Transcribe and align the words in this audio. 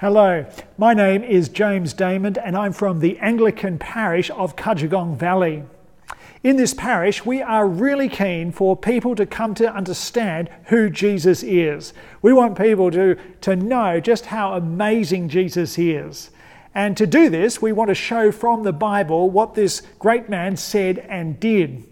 Hello, 0.00 0.46
my 0.76 0.94
name 0.94 1.24
is 1.24 1.48
James 1.48 1.92
Damon 1.92 2.36
and 2.38 2.56
I'm 2.56 2.72
from 2.72 3.00
the 3.00 3.18
Anglican 3.18 3.80
parish 3.80 4.30
of 4.30 4.54
Cudgegong 4.54 5.16
Valley. 5.16 5.64
In 6.44 6.54
this 6.54 6.72
parish, 6.72 7.26
we 7.26 7.42
are 7.42 7.66
really 7.66 8.08
keen 8.08 8.52
for 8.52 8.76
people 8.76 9.16
to 9.16 9.26
come 9.26 9.56
to 9.56 9.74
understand 9.74 10.50
who 10.66 10.88
Jesus 10.88 11.42
is. 11.42 11.92
We 12.22 12.32
want 12.32 12.56
people 12.56 12.92
to, 12.92 13.16
to 13.40 13.56
know 13.56 13.98
just 13.98 14.26
how 14.26 14.54
amazing 14.54 15.30
Jesus 15.30 15.76
is. 15.76 16.30
And 16.76 16.96
to 16.96 17.04
do 17.04 17.28
this, 17.28 17.60
we 17.60 17.72
want 17.72 17.88
to 17.88 17.94
show 17.96 18.30
from 18.30 18.62
the 18.62 18.72
Bible 18.72 19.28
what 19.28 19.54
this 19.56 19.82
great 19.98 20.28
man 20.28 20.56
said 20.56 20.98
and 21.08 21.40
did. 21.40 21.82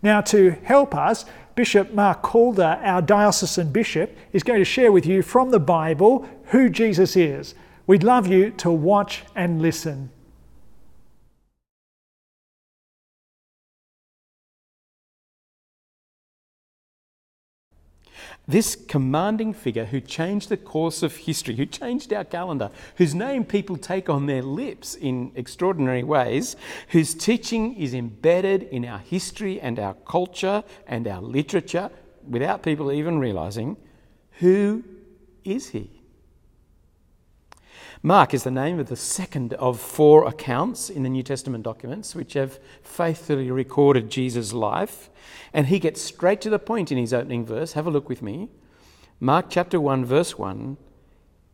Now, 0.00 0.20
to 0.20 0.52
help 0.62 0.94
us, 0.94 1.24
Bishop 1.54 1.92
Mark 1.92 2.22
Calder, 2.22 2.80
our 2.82 3.02
diocesan 3.02 3.72
bishop, 3.72 4.16
is 4.32 4.42
going 4.42 4.58
to 4.58 4.64
share 4.64 4.90
with 4.90 5.04
you 5.04 5.22
from 5.22 5.50
the 5.50 5.60
Bible 5.60 6.28
who 6.46 6.68
Jesus 6.68 7.16
is. 7.16 7.54
We'd 7.86 8.02
love 8.02 8.26
you 8.26 8.50
to 8.52 8.70
watch 8.70 9.24
and 9.34 9.60
listen. 9.60 10.10
This 18.48 18.74
commanding 18.74 19.52
figure 19.52 19.84
who 19.84 20.00
changed 20.00 20.48
the 20.48 20.56
course 20.56 21.02
of 21.02 21.14
history, 21.14 21.54
who 21.56 21.64
changed 21.64 22.12
our 22.12 22.24
calendar, 22.24 22.70
whose 22.96 23.14
name 23.14 23.44
people 23.44 23.76
take 23.76 24.10
on 24.10 24.26
their 24.26 24.42
lips 24.42 24.96
in 24.96 25.30
extraordinary 25.36 26.02
ways, 26.02 26.56
whose 26.88 27.14
teaching 27.14 27.74
is 27.76 27.94
embedded 27.94 28.64
in 28.64 28.84
our 28.84 28.98
history 28.98 29.60
and 29.60 29.78
our 29.78 29.94
culture 29.94 30.64
and 30.88 31.06
our 31.06 31.22
literature 31.22 31.90
without 32.28 32.62
people 32.62 32.90
even 32.90 33.20
realizing, 33.20 33.76
who 34.40 34.82
is 35.44 35.68
he? 35.68 36.01
Mark 38.04 38.34
is 38.34 38.42
the 38.42 38.50
name 38.50 38.80
of 38.80 38.88
the 38.88 38.96
second 38.96 39.54
of 39.54 39.80
four 39.80 40.26
accounts 40.26 40.90
in 40.90 41.04
the 41.04 41.08
New 41.08 41.22
Testament 41.22 41.62
documents 41.62 42.16
which 42.16 42.32
have 42.32 42.58
faithfully 42.82 43.48
recorded 43.48 44.10
Jesus' 44.10 44.52
life. 44.52 45.08
And 45.52 45.68
he 45.68 45.78
gets 45.78 46.02
straight 46.02 46.40
to 46.40 46.50
the 46.50 46.58
point 46.58 46.90
in 46.90 46.98
his 46.98 47.14
opening 47.14 47.46
verse. 47.46 47.74
Have 47.74 47.86
a 47.86 47.92
look 47.92 48.08
with 48.08 48.20
me. 48.20 48.48
Mark 49.20 49.46
chapter 49.48 49.80
1, 49.80 50.04
verse 50.04 50.36
1, 50.36 50.76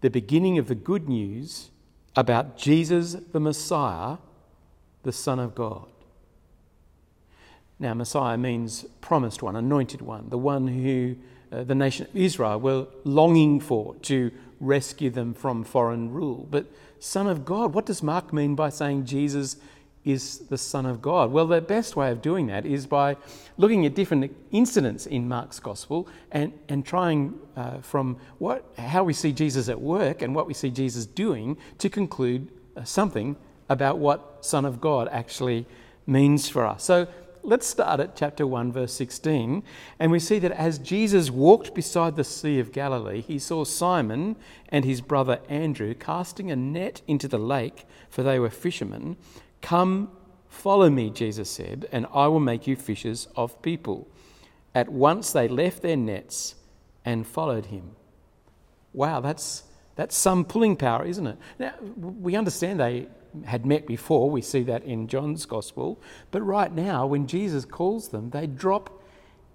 the 0.01 0.09
beginning 0.09 0.57
of 0.57 0.69
the 0.69 0.75
good 0.75 1.07
news 1.07 1.71
about 2.17 2.57
Jesus 2.57 3.13
the 3.13 3.41
Messiah, 3.41 4.17
the 5.03 5.13
Son 5.13 5.39
of 5.39 5.55
God. 5.55 5.87
Now, 7.79 7.93
Messiah 7.93 8.39
means 8.39 8.87
promised 9.03 9.43
one, 9.43 9.55
anointed 9.55 10.01
one, 10.01 10.31
the 10.31 10.39
one 10.39 10.67
who 10.67 11.17
uh, 11.53 11.65
the 11.65 11.75
nation 11.75 12.07
of 12.07 12.17
Israel 12.17 12.59
were 12.59 12.87
longing 13.05 13.61
for 13.61 13.95
to 13.97 14.31
rescue 14.61 15.11
them 15.11 15.35
from 15.35 15.65
foreign 15.65 16.11
rule. 16.11 16.47
But 16.51 16.67
Son 16.99 17.27
of 17.27 17.45
God, 17.45 17.75
what 17.75 17.87
does 17.87 18.03
Mark 18.03 18.33
mean 18.33 18.55
by 18.55 18.71
saying 18.71 19.05
Jesus 19.05 19.57
is 20.05 20.39
the 20.49 20.59
Son 20.59 20.87
of 20.87 21.01
God? 21.03 21.31
Well, 21.31 21.47
the 21.47 21.61
best 21.61 21.97
way 21.97 22.11
of 22.11 22.23
doing 22.23 22.47
that 22.49 22.65
is 22.67 22.87
by 22.87 23.17
looking 23.57 23.87
at 23.87 23.95
different 23.95 24.35
incidents 24.51 25.07
in 25.07 25.29
Mark's 25.29 25.61
Gospel 25.61 26.09
and, 26.33 26.53
and 26.69 26.85
trying 26.85 27.39
uh, 27.57 27.79
from 27.79 28.17
what, 28.39 28.65
how 28.79 29.05
we 29.05 29.13
see 29.13 29.33
Jesus 29.33 29.69
at 29.69 29.81
work 29.81 30.23
and 30.23 30.35
what 30.35 30.47
we 30.47 30.55
see 30.55 30.71
Jesus 30.71 31.07
doing 31.07 31.57
to 31.79 31.89
conclude 31.89 32.51
uh, 32.77 32.85
something 32.85 33.37
about 33.69 33.99
what 33.99 34.45
Son 34.45 34.65
of 34.65 34.81
God 34.81 35.09
actually 35.13 35.67
means 36.07 36.49
for 36.49 36.67
us. 36.67 36.85
So 36.85 37.07
let's 37.49 37.67
start 37.67 37.99
at 37.99 38.15
chapter 38.15 38.47
1, 38.47 38.73
verse 38.73 38.93
16. 38.93 39.63
And 39.99 40.13
we 40.13 40.19
see 40.19 40.39
that 40.39 40.53
as 40.53 40.79
Jesus 40.79 41.31
walked 41.31 41.75
beside 41.75 42.15
the 42.15 42.25
Sea 42.25 42.61
of 42.61 42.73
Galilee, 42.73 43.23
he 43.23 43.39
saw 43.39 43.65
Simon 43.65 44.37
and 44.69 44.85
his 44.85 45.01
brother 45.01 45.41
Andrew 45.49 45.95
casting 45.95 46.51
a 46.51 46.57
net 46.57 47.01
into 47.07 47.27
the 47.27 47.39
lake, 47.39 47.87
for 48.11 48.23
they 48.23 48.39
were 48.39 48.51
fishermen. 48.51 49.17
Come, 49.63 50.11
follow 50.49 50.91
me, 50.91 51.09
Jesus 51.09 51.51
said, 51.51 51.89
and 51.91 52.07
I 52.13 52.29
will 52.29 52.41
make 52.41 52.67
you 52.67 52.77
fishers 52.77 53.29
of 53.35 53.61
people. 53.63 54.07
At 54.75 54.91
once 54.91 55.33
they 55.33 55.49
left 55.49 55.81
their 55.81 55.97
nets 55.97 56.55
and 57.05 57.27
followed 57.27 57.67
him. 57.67 57.97
Wow, 58.93 59.21
that's, 59.21 59.63
that's 59.99 60.17
some 60.17 60.45
pulling 60.45 60.77
power, 60.77 61.05
isn't 61.05 61.27
it? 61.27 61.37
Now, 61.59 61.75
we 61.97 62.37
understand 62.37 62.79
they 62.79 63.09
had 63.47 63.67
met 63.67 63.85
before. 63.85 64.31
We 64.31 64.43
see 64.43 64.63
that 64.63 64.85
in 64.85 65.09
John's 65.09 65.45
Gospel. 65.45 66.01
But 66.31 66.43
right 66.43 66.73
now, 66.73 67.05
when 67.05 67.27
Jesus 67.27 67.65
calls 67.65 68.11
them, 68.11 68.31
they 68.31 68.47
drop 68.47 69.03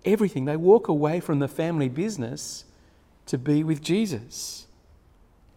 everything. 0.04 0.44
They 0.44 0.58
walk 0.58 0.90
away 0.90 1.22
from 1.22 1.40
the 1.40 1.48
family 1.48 1.88
business 1.88 2.66
to 3.28 3.38
be 3.38 3.64
with 3.64 3.82
Jesus. 3.82 4.68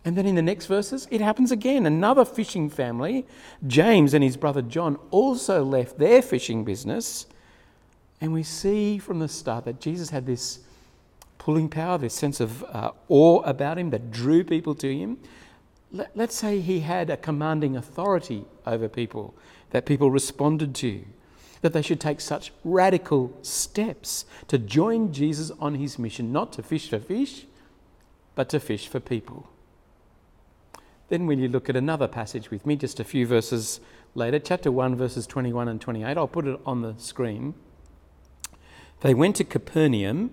And 0.04 0.16
then 0.16 0.24
in 0.24 0.36
the 0.36 0.40
next 0.40 0.66
verses, 0.66 1.08
it 1.10 1.20
happens 1.20 1.50
again. 1.50 1.84
Another 1.84 2.24
fishing 2.24 2.70
family, 2.70 3.26
James 3.66 4.14
and 4.14 4.22
his 4.22 4.36
brother 4.36 4.62
John, 4.62 5.00
also 5.10 5.64
left 5.64 5.98
their 5.98 6.22
fishing 6.22 6.62
business. 6.62 7.26
And 8.20 8.32
we 8.32 8.44
see 8.44 8.98
from 8.98 9.18
the 9.18 9.26
start 9.26 9.64
that 9.64 9.80
Jesus 9.80 10.10
had 10.10 10.26
this 10.26 10.60
pulling 11.38 11.68
power, 11.68 11.98
this 11.98 12.14
sense 12.14 12.40
of 12.40 12.64
uh, 12.64 12.92
awe 13.08 13.40
about 13.42 13.78
him 13.78 13.90
that 13.90 14.10
drew 14.10 14.44
people 14.44 14.74
to 14.76 14.94
him 14.94 15.18
let, 15.92 16.28
us 16.28 16.34
say 16.34 16.60
he 16.60 16.80
had 16.80 17.10
a 17.10 17.16
commanding 17.16 17.76
authority 17.76 18.44
over 18.66 18.88
people 18.88 19.34
that 19.70 19.86
people 19.86 20.10
responded 20.10 20.74
to, 20.76 21.04
that 21.62 21.72
they 21.72 21.82
should 21.82 22.00
take 22.00 22.20
such 22.20 22.52
radical 22.64 23.36
steps 23.42 24.24
to 24.48 24.58
join 24.58 25.12
Jesus 25.12 25.50
on 25.58 25.74
his 25.74 25.98
mission, 25.98 26.32
not 26.32 26.52
to 26.54 26.62
fish 26.62 26.88
for 26.88 26.98
fish, 26.98 27.46
but 28.34 28.48
to 28.50 28.60
fish 28.60 28.88
for 28.88 29.00
people. 29.00 29.48
Then, 31.08 31.26
when 31.26 31.38
you 31.38 31.48
look 31.48 31.68
at 31.68 31.76
another 31.76 32.08
passage 32.08 32.50
with 32.50 32.66
me, 32.66 32.74
just 32.74 32.98
a 32.98 33.04
few 33.04 33.26
verses 33.26 33.80
later, 34.14 34.40
chapter 34.40 34.72
1, 34.72 34.96
verses 34.96 35.26
21 35.26 35.68
and 35.68 35.80
28, 35.80 36.16
I'll 36.16 36.26
put 36.26 36.46
it 36.46 36.58
on 36.66 36.82
the 36.82 36.94
screen. 36.98 37.54
They 39.02 39.14
went 39.14 39.36
to 39.36 39.44
Capernaum, 39.44 40.32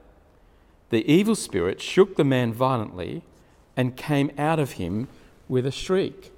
The 0.91 1.09
evil 1.09 1.35
spirit 1.35 1.81
shook 1.81 2.15
the 2.15 2.23
man 2.23 2.53
violently 2.53 3.23
and 3.75 3.97
came 3.97 4.29
out 4.37 4.59
of 4.59 4.73
him 4.73 5.07
with 5.47 5.65
a 5.65 5.71
shriek. 5.71 6.31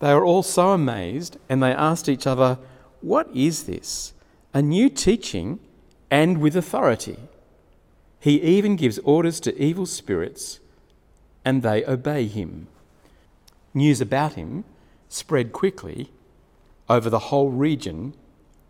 They 0.00 0.12
were 0.12 0.24
all 0.24 0.42
so 0.42 0.72
amazed 0.72 1.38
and 1.48 1.62
they 1.62 1.72
asked 1.72 2.08
each 2.08 2.26
other, 2.26 2.58
What 3.00 3.28
is 3.32 3.64
this? 3.64 4.12
A 4.52 4.60
new 4.60 4.88
teaching 4.88 5.60
and 6.10 6.38
with 6.38 6.56
authority. 6.56 7.18
He 8.18 8.42
even 8.42 8.74
gives 8.74 8.98
orders 8.98 9.38
to 9.40 9.62
evil 9.62 9.86
spirits 9.86 10.58
and 11.44 11.62
they 11.62 11.84
obey 11.84 12.26
him. 12.26 12.66
News 13.72 14.00
about 14.00 14.34
him 14.34 14.64
spread 15.08 15.52
quickly 15.52 16.10
over 16.88 17.08
the 17.08 17.30
whole 17.30 17.50
region 17.50 18.14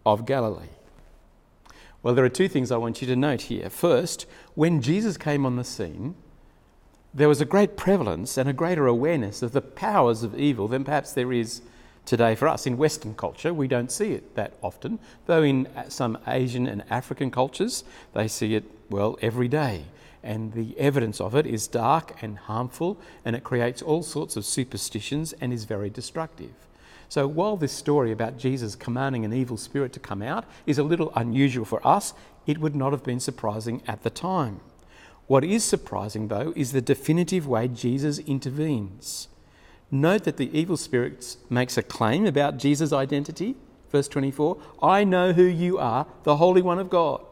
of 0.04 0.26
Galilee. 0.26 0.76
Well, 2.02 2.14
there 2.14 2.24
are 2.24 2.30
two 2.30 2.48
things 2.48 2.70
I 2.70 2.78
want 2.78 3.02
you 3.02 3.06
to 3.08 3.16
note 3.16 3.42
here. 3.42 3.68
First, 3.68 4.26
when 4.54 4.80
Jesus 4.80 5.18
came 5.18 5.44
on 5.44 5.56
the 5.56 5.64
scene, 5.64 6.14
there 7.12 7.28
was 7.28 7.40
a 7.40 7.44
great 7.44 7.76
prevalence 7.76 8.38
and 8.38 8.48
a 8.48 8.54
greater 8.54 8.86
awareness 8.86 9.42
of 9.42 9.52
the 9.52 9.60
powers 9.60 10.22
of 10.22 10.38
evil 10.38 10.66
than 10.66 10.84
perhaps 10.84 11.12
there 11.12 11.32
is 11.32 11.60
today 12.06 12.34
for 12.34 12.48
us. 12.48 12.66
In 12.66 12.78
Western 12.78 13.14
culture, 13.14 13.52
we 13.52 13.68
don't 13.68 13.92
see 13.92 14.12
it 14.12 14.34
that 14.34 14.54
often, 14.62 14.98
though 15.26 15.42
in 15.42 15.66
uh, 15.68 15.90
some 15.90 16.16
Asian 16.26 16.66
and 16.66 16.84
African 16.88 17.30
cultures, 17.30 17.84
they 18.14 18.28
see 18.28 18.54
it, 18.54 18.64
well, 18.88 19.18
every 19.20 19.48
day. 19.48 19.84
And 20.22 20.52
the 20.52 20.78
evidence 20.78 21.20
of 21.20 21.34
it 21.34 21.46
is 21.46 21.66
dark 21.66 22.22
and 22.22 22.38
harmful, 22.38 22.98
and 23.24 23.36
it 23.36 23.44
creates 23.44 23.82
all 23.82 24.02
sorts 24.02 24.36
of 24.36 24.44
superstitions 24.46 25.34
and 25.34 25.52
is 25.52 25.64
very 25.64 25.90
destructive. 25.90 26.52
So, 27.10 27.26
while 27.26 27.56
this 27.56 27.72
story 27.72 28.12
about 28.12 28.38
Jesus 28.38 28.76
commanding 28.76 29.24
an 29.24 29.32
evil 29.32 29.56
spirit 29.56 29.92
to 29.94 30.00
come 30.00 30.22
out 30.22 30.44
is 30.64 30.78
a 30.78 30.84
little 30.84 31.12
unusual 31.16 31.64
for 31.64 31.84
us, 31.84 32.14
it 32.46 32.58
would 32.58 32.76
not 32.76 32.92
have 32.92 33.02
been 33.02 33.18
surprising 33.18 33.82
at 33.84 34.04
the 34.04 34.10
time. 34.10 34.60
What 35.26 35.42
is 35.42 35.64
surprising, 35.64 36.28
though, 36.28 36.52
is 36.54 36.70
the 36.70 36.80
definitive 36.80 37.48
way 37.48 37.66
Jesus 37.66 38.20
intervenes. 38.20 39.26
Note 39.90 40.22
that 40.22 40.36
the 40.36 40.56
evil 40.56 40.76
spirit 40.76 41.36
makes 41.50 41.76
a 41.76 41.82
claim 41.82 42.26
about 42.26 42.58
Jesus' 42.58 42.92
identity. 42.92 43.56
Verse 43.90 44.06
24 44.06 44.62
I 44.80 45.02
know 45.02 45.32
who 45.32 45.42
you 45.42 45.78
are, 45.78 46.06
the 46.22 46.36
Holy 46.36 46.62
One 46.62 46.78
of 46.78 46.90
God. 46.90 47.24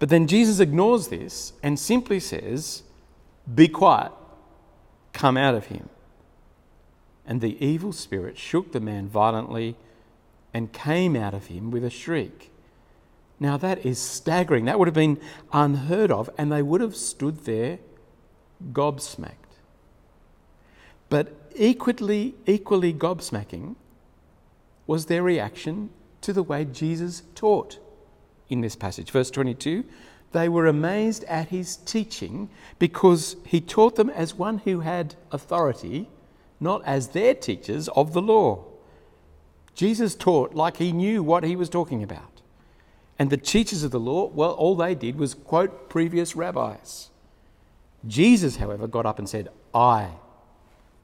But 0.00 0.08
then 0.08 0.26
Jesus 0.26 0.58
ignores 0.58 1.06
this 1.06 1.52
and 1.62 1.78
simply 1.78 2.18
says, 2.18 2.82
Be 3.54 3.68
quiet, 3.68 4.10
come 5.12 5.36
out 5.36 5.54
of 5.54 5.66
him. 5.66 5.88
And 7.26 7.40
the 7.40 7.62
evil 7.64 7.92
spirit 7.92 8.36
shook 8.36 8.72
the 8.72 8.80
man 8.80 9.08
violently 9.08 9.76
and 10.52 10.72
came 10.72 11.16
out 11.16 11.34
of 11.34 11.46
him 11.46 11.70
with 11.70 11.84
a 11.84 11.90
shriek. 11.90 12.50
Now 13.38 13.56
that 13.56 13.84
is 13.84 13.98
staggering. 13.98 14.66
That 14.66 14.78
would 14.78 14.88
have 14.88 14.94
been 14.94 15.20
unheard 15.52 16.10
of, 16.10 16.30
and 16.36 16.50
they 16.50 16.62
would 16.62 16.80
have 16.80 16.96
stood 16.96 17.44
there 17.44 17.78
gobsmacked. 18.72 19.34
But 21.08 21.34
equally, 21.56 22.34
equally 22.46 22.92
gobsmacking 22.92 23.76
was 24.86 25.06
their 25.06 25.22
reaction 25.22 25.90
to 26.20 26.32
the 26.32 26.42
way 26.42 26.64
Jesus 26.64 27.22
taught 27.34 27.78
in 28.48 28.60
this 28.60 28.76
passage. 28.76 29.10
Verse 29.10 29.30
22 29.30 29.84
they 30.32 30.48
were 30.48 30.66
amazed 30.66 31.24
at 31.24 31.48
his 31.48 31.76
teaching 31.76 32.48
because 32.78 33.36
he 33.44 33.60
taught 33.60 33.96
them 33.96 34.10
as 34.10 34.34
one 34.34 34.58
who 34.58 34.80
had 34.80 35.14
authority, 35.30 36.08
not 36.62 36.82
as 36.84 37.08
their 37.08 37.34
teachers 37.34 37.88
of 37.88 38.12
the 38.12 38.22
law. 38.22 38.64
Jesus 39.74 40.14
taught 40.14 40.54
like 40.54 40.76
he 40.78 40.92
knew 40.92 41.22
what 41.22 41.44
he 41.44 41.56
was 41.56 41.68
talking 41.68 42.02
about. 42.02 42.40
And 43.18 43.30
the 43.30 43.36
teachers 43.36 43.82
of 43.82 43.90
the 43.90 44.00
law, 44.00 44.26
well, 44.28 44.52
all 44.52 44.74
they 44.74 44.94
did 44.94 45.16
was 45.16 45.34
quote 45.34 45.88
previous 45.88 46.34
rabbis. 46.34 47.10
Jesus, 48.06 48.56
however, 48.56 48.86
got 48.86 49.06
up 49.06 49.18
and 49.18 49.28
said, 49.28 49.48
I 49.74 50.10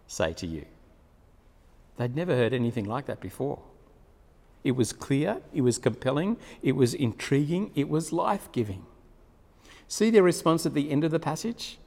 say 0.07 0.33
to 0.35 0.47
you. 0.47 0.65
They'd 1.97 2.17
never 2.17 2.35
heard 2.35 2.53
anything 2.53 2.85
like 2.85 3.07
that 3.07 3.21
before. 3.21 3.61
It 4.65 4.73
was 4.73 4.93
clear, 4.93 5.39
it 5.55 5.63
was 5.63 5.79
compelling, 5.79 6.37
it 6.63 6.73
was 6.73 6.95
intriguing, 6.95 7.71
it 7.75 7.89
was 7.89 8.13
life 8.13 8.51
giving. 8.53 8.85
See 9.87 10.11
their 10.11 10.23
response 10.23 10.67
at 10.67 10.75
the 10.75 10.91
end 10.91 11.05
of 11.05 11.11
the 11.11 11.21
passage? 11.21 11.79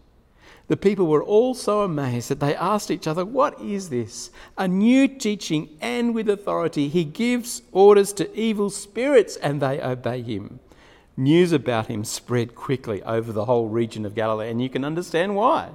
The 0.67 0.77
people 0.77 1.07
were 1.07 1.23
all 1.23 1.53
so 1.53 1.81
amazed 1.81 2.29
that 2.29 2.39
they 2.39 2.55
asked 2.55 2.91
each 2.91 3.07
other, 3.07 3.25
What 3.25 3.59
is 3.59 3.89
this? 3.89 4.31
A 4.57 4.67
new 4.67 5.07
teaching 5.07 5.69
and 5.81 6.15
with 6.15 6.29
authority. 6.29 6.87
He 6.87 7.03
gives 7.03 7.61
orders 7.71 8.13
to 8.13 8.33
evil 8.39 8.69
spirits 8.69 9.35
and 9.35 9.61
they 9.61 9.81
obey 9.81 10.21
him. 10.21 10.59
News 11.17 11.51
about 11.51 11.87
him 11.87 12.03
spread 12.05 12.55
quickly 12.55 13.03
over 13.03 13.31
the 13.31 13.45
whole 13.45 13.67
region 13.67 14.05
of 14.05 14.15
Galilee, 14.15 14.49
and 14.49 14.61
you 14.61 14.69
can 14.69 14.85
understand 14.85 15.35
why. 15.35 15.69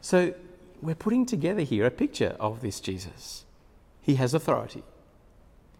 So, 0.00 0.34
we're 0.80 0.94
putting 0.94 1.26
together 1.26 1.62
here 1.62 1.86
a 1.86 1.90
picture 1.90 2.36
of 2.40 2.60
this 2.60 2.80
Jesus. 2.80 3.44
He 4.00 4.16
has 4.16 4.34
authority 4.34 4.82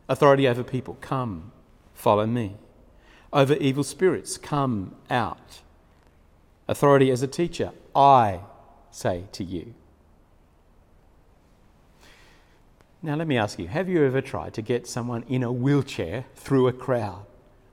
authority 0.09 0.47
over 0.47 0.63
people. 0.63 0.99
Come, 1.01 1.53
follow 1.95 2.27
me 2.27 2.57
over 3.33 3.55
evil 3.55 3.85
spirits. 3.85 4.39
Come 4.39 4.95
out. 5.11 5.61
Authority 6.67 7.11
as 7.11 7.23
a 7.23 7.27
teacher. 7.27 7.73
I 7.95 8.41
say 8.91 9.25
to 9.33 9.45
you. 9.45 9.75
Now, 13.03 13.17
let 13.17 13.27
me 13.27 13.37
ask 13.37 13.59
you 13.59 13.69
have 13.69 13.89
you 13.89 14.03
ever 14.05 14.23
tried 14.23 14.55
to 14.55 14.63
get 14.63 14.87
someone 14.87 15.25
in 15.29 15.43
a 15.43 15.53
wheelchair 15.53 16.25
through 16.37 16.69
a 16.69 16.73
crowd 16.73 17.27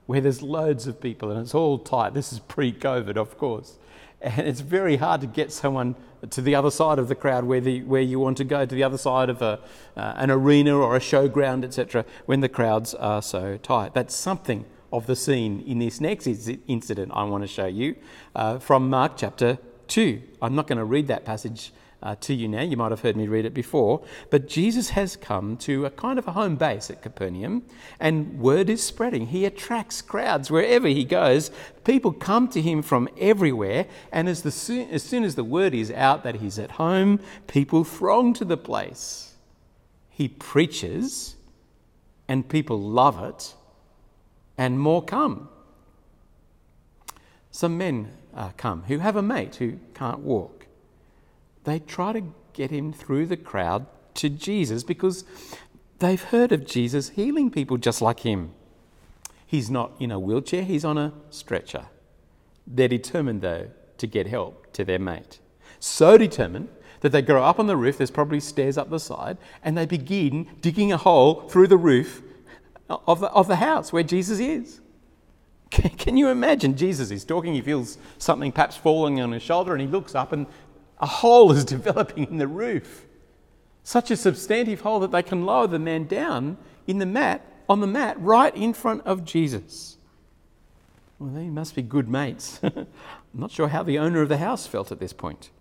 where 0.06 0.20
there's 0.20 0.42
loads 0.42 0.88
of 0.88 1.00
people 1.00 1.32
and 1.32 1.40
it's 1.40 1.56
all 1.56 1.80
tight? 1.80 2.14
This 2.14 2.34
is 2.34 2.40
pre 2.40 2.74
COVID, 2.74 3.16
of 3.16 3.38
course. 3.38 3.78
And 4.20 4.46
it's 4.46 4.60
very 4.60 4.98
hard 4.98 5.22
to 5.22 5.28
get 5.28 5.52
someone 5.52 5.96
to 6.30 6.42
the 6.42 6.54
other 6.54 6.70
side 6.70 7.00
of 7.00 7.08
the 7.08 7.16
crowd 7.16 7.46
where, 7.46 7.62
the, 7.62 7.82
where 7.84 8.02
you 8.02 8.20
want 8.20 8.38
to 8.38 8.44
go, 8.44 8.66
to 8.66 8.76
the 8.76 8.84
other 8.84 8.98
side 8.98 9.30
of 9.30 9.42
a, 9.42 9.60
uh, 9.98 10.14
an 10.18 10.30
arena 10.30 10.78
or 10.78 10.96
a 10.96 11.00
showground, 11.00 11.64
etc., 11.64 12.06
when 12.26 12.42
the 12.42 12.50
crowds 12.50 12.94
are 12.94 13.22
so 13.22 13.58
tight. 13.58 13.94
That's 13.94 14.14
something 14.14 14.66
of 14.92 15.08
the 15.08 15.16
scene 15.16 15.62
in 15.62 15.80
this 15.80 16.02
next 16.02 16.28
incident 16.68 17.12
I 17.14 17.24
want 17.24 17.44
to 17.44 17.48
show 17.48 17.68
you 17.68 17.96
uh, 18.36 18.60
from 18.60 18.90
Mark 18.90 19.14
chapter 19.18 19.58
2. 19.88 20.22
I'm 20.42 20.56
not 20.56 20.68
going 20.68 20.78
to 20.78 20.86
read 20.86 21.08
that 21.08 21.26
passage 21.26 21.72
uh, 22.04 22.16
to 22.16 22.34
you 22.34 22.48
now. 22.48 22.62
You 22.62 22.78
might 22.78 22.92
have 22.92 23.02
heard 23.02 23.16
me 23.16 23.28
read 23.28 23.46
it 23.46 23.54
before. 23.54 24.04
But 24.30 24.48
Jesus 24.48 24.92
has 24.92 25.16
come 25.16 25.58
to 25.58 25.86
a 25.86 25.90
kind 25.90 26.18
of 26.18 26.28
a 26.28 26.32
home 26.32 26.56
base 26.56 26.90
at 26.90 27.02
Capernaum, 27.02 27.64
and 28.00 28.40
word 28.40 28.70
is 28.70 28.84
spreading. 28.84 29.28
He 29.28 29.46
attracts 29.46 30.02
crowds 30.02 30.50
wherever 30.50 30.88
he 30.88 31.04
goes. 31.04 31.52
People 31.84 32.12
come 32.12 32.48
to 32.50 32.62
him 32.62 32.82
from 32.82 33.08
everywhere, 33.18 33.86
and 34.12 34.28
as, 34.28 34.42
the, 34.42 34.88
as 34.92 35.04
soon 35.04 35.24
as 35.24 35.36
the 35.36 35.44
word 35.44 35.74
is 35.74 35.92
out 35.92 36.24
that 36.24 36.36
he's 36.36 36.58
at 36.58 36.72
home, 36.72 37.20
people 37.48 37.84
throng 37.84 38.34
to 38.34 38.46
the 38.46 38.58
place. 38.58 39.36
He 40.10 40.28
preaches, 40.28 41.36
and 42.28 42.48
people 42.48 42.80
love 42.80 43.24
it 43.24 43.56
and 44.62 44.80
more 44.80 45.02
come. 45.02 45.50
Some 47.50 47.80
men 47.80 48.12
uh, 48.36 48.52
come 48.58 48.84
who 48.84 49.00
have 49.00 49.16
a 49.16 49.22
mate 49.24 49.56
who 49.56 49.80
can't 49.96 50.20
walk. 50.20 50.68
They 51.64 51.80
try 51.80 52.14
to 52.14 52.32
get 52.54 52.70
him 52.70 52.94
through 52.94 53.26
the 53.26 53.38
crowd 53.38 53.88
to 54.14 54.30
Jesus 54.30 54.84
because 54.84 55.26
they've 55.98 56.22
heard 56.22 56.52
of 56.52 56.68
Jesus 56.68 57.10
healing 57.10 57.50
people 57.50 57.78
just 57.78 58.04
like 58.04 58.20
him. 58.20 58.52
He's 59.48 59.72
not 59.72 59.94
in 60.00 60.12
a 60.12 60.20
wheelchair, 60.20 60.64
he's 60.64 60.86
on 60.86 61.00
a 61.00 61.14
stretcher. 61.32 61.88
They're 62.68 62.88
determined, 62.88 63.42
though, 63.42 63.72
to 63.98 64.06
get 64.06 64.28
help 64.28 64.72
to 64.74 64.86
their 64.86 65.00
mate. 65.00 65.40
So 65.80 66.20
determined 66.20 66.70
that 67.00 67.12
they 67.12 67.24
go 67.24 67.44
up 67.44 67.60
on 67.60 67.66
the 67.66 67.76
roof, 67.76 67.98
there's 67.98 68.12
probably 68.12 68.40
stairs 68.40 68.78
up 68.78 68.92
the 68.92 69.00
side, 69.00 69.40
and 69.64 69.76
they 69.76 69.88
begin 69.88 70.48
digging 70.62 70.92
a 70.92 70.98
hole 70.98 71.50
through 71.50 71.68
the 71.68 71.78
roof 71.78 72.22
of 73.08 73.20
the, 73.20 73.28
of 73.28 73.48
the 73.48 73.58
house 73.58 73.94
where 73.94 74.04
Jesus 74.04 74.40
is. 74.40 74.82
Can, 75.72 75.90
can 75.92 76.18
you 76.18 76.28
imagine? 76.28 76.76
Jesus 76.76 77.12
is 77.12 77.24
talking, 77.24 77.54
he 77.54 77.62
feels 77.62 77.98
something 78.18 78.52
perhaps 78.52 78.76
falling 78.76 79.22
on 79.22 79.32
his 79.32 79.42
shoulder, 79.42 79.72
and 79.72 79.80
he 79.80 79.88
looks 79.88 80.16
up, 80.16 80.34
and 80.34 80.46
a 81.00 81.06
hole 81.06 81.50
is 81.54 81.64
developing 81.78 82.26
in 82.26 82.38
the 82.38 82.48
roof. 82.48 83.06
Such 83.84 84.12
a 84.12 84.18
substantive 84.18 84.82
hole 84.82 85.00
that 85.00 85.12
they 85.12 85.24
can 85.24 85.46
lower 85.46 85.68
the 85.68 85.80
man 85.80 86.08
down 86.08 86.58
in 86.88 86.98
the 86.98 87.06
mat, 87.06 87.46
on 87.70 87.80
the 87.80 87.88
mat, 87.88 88.20
right 88.20 88.54
in 88.54 88.74
front 88.74 89.04
of 89.06 89.24
Jesus. 89.24 89.96
Well, 91.20 91.30
they 91.30 91.48
must 91.48 91.74
be 91.74 91.82
good 91.82 92.10
mates. 92.10 92.60
I'm 92.64 92.88
not 93.34 93.52
sure 93.52 93.70
how 93.70 93.82
the 93.82 93.98
owner 93.98 94.22
of 94.22 94.28
the 94.28 94.40
house 94.40 94.68
felt 94.68 94.92
at 94.92 95.00
this 95.00 95.14
point. 95.14 95.52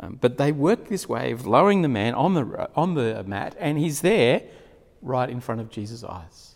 Um, 0.00 0.16
but 0.18 0.38
they 0.38 0.52
work 0.52 0.88
this 0.88 1.06
way 1.06 1.32
of 1.32 1.46
lowering 1.46 1.82
the 1.82 1.88
man 1.88 2.14
on 2.14 2.32
the, 2.32 2.70
on 2.74 2.94
the 2.94 3.22
mat, 3.24 3.56
and 3.58 3.76
he's 3.78 4.00
there 4.00 4.42
right 5.02 5.28
in 5.28 5.42
front 5.42 5.60
of 5.60 5.70
Jesus' 5.70 6.02
eyes 6.02 6.49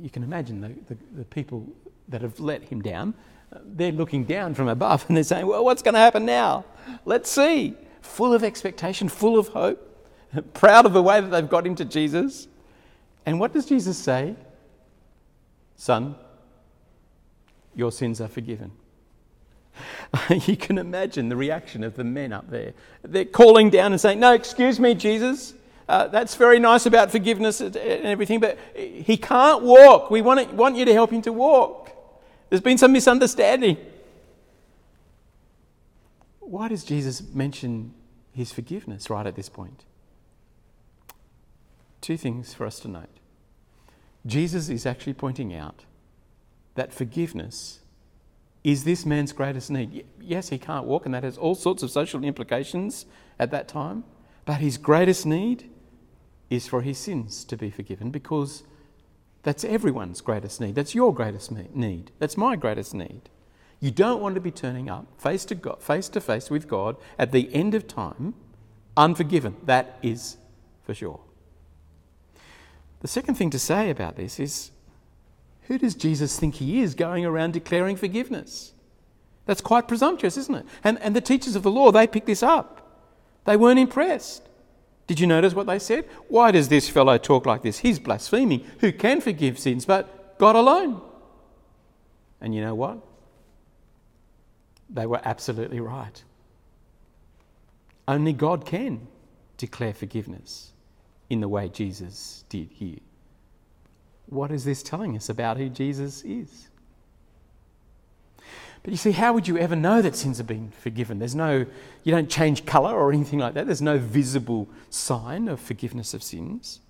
you 0.00 0.10
can 0.10 0.22
imagine 0.22 0.60
the, 0.60 0.68
the, 0.94 0.98
the 1.16 1.24
people 1.24 1.66
that 2.08 2.22
have 2.22 2.38
let 2.40 2.62
him 2.62 2.80
down, 2.80 3.14
uh, 3.52 3.58
they're 3.64 3.92
looking 3.92 4.24
down 4.24 4.54
from 4.54 4.68
above 4.68 5.04
and 5.08 5.16
they're 5.16 5.24
saying, 5.24 5.46
Well, 5.46 5.64
what's 5.64 5.82
going 5.82 5.94
to 5.94 6.00
happen 6.00 6.24
now? 6.24 6.64
Let's 7.04 7.30
see. 7.30 7.76
Full 8.00 8.34
of 8.34 8.42
expectation, 8.42 9.08
full 9.08 9.38
of 9.38 9.48
hope, 9.48 10.08
proud 10.54 10.86
of 10.86 10.92
the 10.92 11.02
way 11.02 11.20
that 11.20 11.30
they've 11.30 11.48
got 11.48 11.66
him 11.66 11.74
to 11.76 11.84
Jesus. 11.84 12.48
And 13.24 13.38
what 13.38 13.52
does 13.52 13.66
Jesus 13.66 13.96
say? 13.96 14.34
Son, 15.76 16.16
your 17.74 17.92
sins 17.92 18.20
are 18.20 18.28
forgiven. 18.28 18.72
you 20.46 20.56
can 20.56 20.78
imagine 20.78 21.28
the 21.28 21.36
reaction 21.36 21.82
of 21.82 21.96
the 21.96 22.04
men 22.04 22.32
up 22.32 22.50
there. 22.50 22.74
They're 23.02 23.24
calling 23.24 23.70
down 23.70 23.92
and 23.92 24.00
saying, 24.00 24.20
No, 24.20 24.32
excuse 24.32 24.78
me, 24.78 24.94
Jesus. 24.94 25.54
Uh, 25.88 26.08
that's 26.08 26.34
very 26.36 26.58
nice 26.58 26.86
about 26.86 27.10
forgiveness 27.10 27.60
and 27.60 27.76
everything, 27.76 28.40
but 28.40 28.58
he 28.74 29.16
can't 29.16 29.62
walk. 29.62 30.10
We 30.10 30.22
want, 30.22 30.48
to, 30.48 30.54
want 30.54 30.76
you 30.76 30.84
to 30.84 30.92
help 30.92 31.10
him 31.10 31.22
to 31.22 31.32
walk. 31.32 31.90
There's 32.48 32.62
been 32.62 32.78
some 32.78 32.92
misunderstanding. 32.92 33.76
Why 36.40 36.68
does 36.68 36.84
Jesus 36.84 37.22
mention 37.32 37.94
his 38.32 38.52
forgiveness 38.52 39.08
right 39.08 39.26
at 39.26 39.36
this 39.36 39.48
point? 39.48 39.84
Two 42.00 42.16
things 42.16 42.52
for 42.52 42.66
us 42.66 42.78
to 42.80 42.88
note. 42.88 43.08
Jesus 44.26 44.68
is 44.68 44.86
actually 44.86 45.14
pointing 45.14 45.54
out 45.54 45.84
that 46.74 46.92
forgiveness 46.92 47.80
is 48.64 48.84
this 48.84 49.04
man's 49.04 49.32
greatest 49.32 49.70
need. 49.70 50.04
Yes, 50.20 50.48
he 50.50 50.58
can't 50.58 50.86
walk, 50.86 51.06
and 51.06 51.14
that 51.14 51.24
has 51.24 51.36
all 51.36 51.54
sorts 51.54 51.82
of 51.82 51.90
social 51.90 52.22
implications 52.22 53.06
at 53.38 53.50
that 53.50 53.66
time, 53.66 54.04
but 54.44 54.60
his 54.60 54.78
greatest 54.78 55.26
need 55.26 55.70
is 56.50 56.66
for 56.66 56.82
his 56.82 56.98
sins 56.98 57.44
to 57.44 57.56
be 57.56 57.70
forgiven 57.70 58.10
because 58.10 58.64
that's 59.42 59.64
everyone's 59.64 60.20
greatest 60.20 60.60
need. 60.60 60.74
That's 60.74 60.94
your 60.94 61.14
greatest 61.14 61.50
need. 61.50 62.10
That's 62.18 62.36
my 62.36 62.56
greatest 62.56 62.94
need. 62.94 63.28
You 63.80 63.90
don't 63.90 64.20
want 64.20 64.36
to 64.36 64.40
be 64.40 64.52
turning 64.52 64.88
up 64.88 65.20
face 65.20 65.44
to, 65.46 65.54
God, 65.54 65.82
face 65.82 66.08
to 66.10 66.20
face 66.20 66.50
with 66.50 66.68
God 66.68 66.96
at 67.18 67.32
the 67.32 67.52
end 67.54 67.74
of 67.74 67.88
time 67.88 68.34
unforgiven. 68.96 69.56
That 69.64 69.98
is 70.02 70.36
for 70.84 70.94
sure. 70.94 71.20
The 73.00 73.08
second 73.08 73.34
thing 73.34 73.50
to 73.50 73.58
say 73.58 73.90
about 73.90 74.16
this 74.16 74.38
is 74.38 74.70
who 75.62 75.78
does 75.78 75.94
Jesus 75.94 76.38
think 76.38 76.56
he 76.56 76.80
is 76.80 76.94
going 76.94 77.24
around 77.24 77.52
declaring 77.52 77.96
forgiveness? 77.96 78.72
That's 79.46 79.60
quite 79.60 79.88
presumptuous, 79.88 80.36
isn't 80.36 80.54
it? 80.54 80.66
And, 80.84 81.00
and 81.00 81.16
the 81.16 81.20
teachers 81.20 81.56
of 81.56 81.64
the 81.64 81.70
law, 81.70 81.90
they 81.90 82.06
pick 82.06 82.26
this 82.26 82.42
up. 82.42 82.81
They 83.44 83.56
weren't 83.56 83.78
impressed. 83.78 84.48
Did 85.06 85.20
you 85.20 85.26
notice 85.26 85.54
what 85.54 85.66
they 85.66 85.78
said? 85.78 86.04
Why 86.28 86.50
does 86.52 86.68
this 86.68 86.88
fellow 86.88 87.18
talk 87.18 87.44
like 87.44 87.62
this? 87.62 87.78
He's 87.78 87.98
blaspheming. 87.98 88.64
Who 88.80 88.92
can 88.92 89.20
forgive 89.20 89.58
sins 89.58 89.84
but 89.84 90.38
God 90.38 90.56
alone? 90.56 91.00
And 92.40 92.54
you 92.54 92.60
know 92.60 92.74
what? 92.74 92.98
They 94.88 95.06
were 95.06 95.20
absolutely 95.24 95.80
right. 95.80 96.22
Only 98.06 98.32
God 98.32 98.66
can 98.66 99.06
declare 99.56 99.94
forgiveness 99.94 100.72
in 101.30 101.40
the 101.40 101.48
way 101.48 101.68
Jesus 101.68 102.44
did 102.48 102.68
here. 102.72 102.98
What 104.26 104.50
is 104.50 104.64
this 104.64 104.82
telling 104.82 105.16
us 105.16 105.28
about 105.28 105.56
who 105.56 105.68
Jesus 105.68 106.22
is? 106.24 106.68
But 108.82 108.90
you 108.90 108.96
see, 108.96 109.12
how 109.12 109.32
would 109.32 109.46
you 109.46 109.58
ever 109.58 109.76
know 109.76 110.02
that 110.02 110.16
sins 110.16 110.38
have 110.38 110.46
been 110.46 110.72
forgiven? 110.72 111.18
There's 111.20 111.34
no, 111.34 111.66
you 112.02 112.12
don't 112.12 112.28
change 112.28 112.66
colour 112.66 112.94
or 112.94 113.12
anything 113.12 113.38
like 113.38 113.54
that. 113.54 113.66
There's 113.66 113.82
no 113.82 113.98
visible 113.98 114.68
sign 114.90 115.46
of 115.48 115.60
forgiveness 115.60 116.14
of 116.14 116.22
sins. 116.22 116.80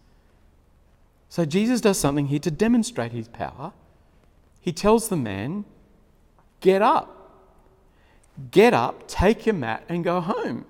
So 1.29 1.45
Jesus 1.45 1.81
does 1.81 1.99
something 1.99 2.27
here 2.27 2.39
to 2.39 2.51
demonstrate 2.51 3.13
his 3.13 3.29
power. 3.29 3.73
He 4.61 4.73
tells 4.73 5.09
the 5.09 5.17
man, 5.17 5.65
Get 6.61 6.81
up. 6.81 7.19
Get 8.51 8.73
up, 8.73 9.07
take 9.09 9.45
your 9.45 9.55
mat, 9.55 9.85
and 9.89 10.03
go 10.03 10.21
home. 10.21 10.65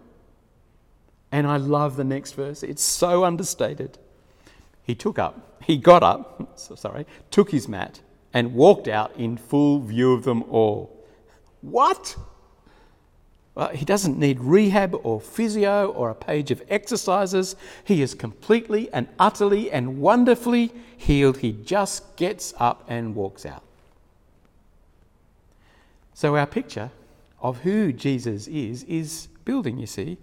And 1.31 1.47
I 1.47 1.57
love 1.59 1.97
the 1.97 2.05
next 2.05 2.33
verse. 2.33 2.63
It's 2.63 2.83
so 2.83 3.25
understated. 3.25 3.99
He 4.83 4.95
took 4.95 5.19
up, 5.19 5.63
he 5.63 5.77
got 5.77 6.03
up, 6.03 6.59
sorry, 6.59 7.07
took 7.31 7.51
his 7.53 7.69
mat, 7.69 8.01
and 8.35 8.55
walked 8.55 8.89
out 8.89 9.15
in 9.17 9.37
full 9.37 9.81
view 9.81 10.13
of 10.13 10.25
them 10.25 10.43
all. 10.45 11.02
What? 11.63 12.17
Well, 13.55 13.69
he 13.69 13.85
doesn't 13.85 14.19
need 14.19 14.41
rehab 14.41 14.99
or 15.03 15.21
physio 15.21 15.91
or 15.91 16.11
a 16.11 16.15
page 16.15 16.51
of 16.51 16.63
exercises. 16.69 17.55
He 17.85 18.03
is 18.03 18.15
completely 18.15 18.91
and 18.93 19.09
utterly 19.19 19.71
and 19.71 19.99
wonderfully 19.99 20.73
healed. 20.97 21.39
He 21.39 21.53
just 21.53 22.17
gets 22.17 22.55
up 22.59 22.85
and 22.89 23.15
walks 23.15 23.45
out. 23.45 23.63
So, 26.15 26.37
our 26.37 26.47
picture 26.47 26.91
of 27.41 27.61
who 27.61 27.93
Jesus 27.93 28.47
is 28.47 28.85
is 28.85 29.29
building, 29.45 29.79
you 29.79 29.87
see. 29.87 30.19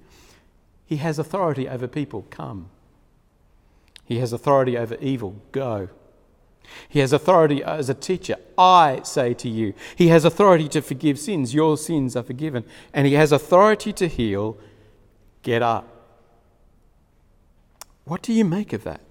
He 0.86 0.98
has 0.98 1.20
authority 1.20 1.68
over 1.70 1.88
people, 1.88 2.26
come. 2.32 2.70
He 4.06 4.18
has 4.20 4.34
authority 4.34 4.76
over 4.76 4.96
evil, 4.96 5.36
go. 5.52 5.90
He 6.88 7.00
has 7.00 7.14
authority 7.14 7.64
as 7.64 7.90
a 7.90 7.94
teacher. 7.94 8.36
I 8.58 9.02
say 9.04 9.34
to 9.36 9.50
you. 9.50 9.74
He 9.96 10.08
has 10.08 10.26
authority 10.26 10.68
to 10.70 10.82
forgive 10.82 11.20
sins. 11.20 11.54
Your 11.54 11.78
sins 11.78 12.16
are 12.16 12.24
forgiven. 12.24 12.66
And 12.94 13.06
he 13.06 13.14
has 13.14 13.32
authority 13.32 13.94
to 13.94 14.08
heal. 14.08 14.58
Get 15.44 15.62
up. 15.62 15.88
What 18.06 18.22
do 18.22 18.34
you 18.34 18.44
make 18.44 18.74
of 18.74 18.84
that? 18.86 19.02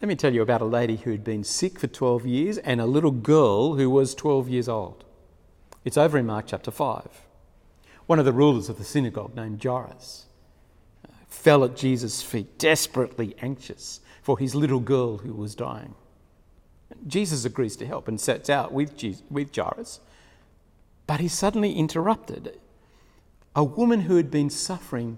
Let 0.00 0.08
me 0.08 0.16
tell 0.16 0.32
you 0.32 0.42
about 0.42 0.60
a 0.60 0.66
lady 0.66 0.96
who 0.96 1.10
had 1.10 1.24
been 1.24 1.44
sick 1.44 1.78
for 1.78 1.88
12 1.88 2.26
years 2.26 2.58
and 2.58 2.80
a 2.80 2.86
little 2.86 3.10
girl 3.10 3.74
who 3.74 3.90
was 3.90 4.14
12 4.14 4.48
years 4.48 4.68
old. 4.68 5.04
It's 5.84 5.96
over 5.96 6.18
in 6.18 6.26
Mark 6.26 6.46
chapter 6.48 6.70
5. 6.70 7.06
One 8.06 8.18
of 8.18 8.24
the 8.24 8.32
rulers 8.32 8.68
of 8.68 8.78
the 8.78 8.84
synagogue, 8.84 9.34
named 9.34 9.62
Jairus, 9.62 10.26
uh, 11.04 11.12
fell 11.28 11.64
at 11.64 11.76
Jesus' 11.76 12.22
feet, 12.22 12.58
desperately 12.58 13.34
anxious 13.42 14.00
for 14.28 14.38
his 14.38 14.54
little 14.54 14.80
girl 14.80 15.16
who 15.16 15.32
was 15.32 15.54
dying. 15.54 15.94
Jesus 17.06 17.46
agrees 17.46 17.76
to 17.76 17.86
help 17.86 18.08
and 18.08 18.20
sets 18.20 18.50
out 18.50 18.74
with, 18.74 18.94
Jesus, 18.94 19.22
with 19.30 19.56
Jairus, 19.56 20.00
but 21.06 21.18
he's 21.18 21.32
suddenly 21.32 21.72
interrupted. 21.72 22.58
A 23.56 23.64
woman 23.64 24.02
who 24.02 24.16
had 24.16 24.30
been 24.30 24.50
suffering 24.50 25.16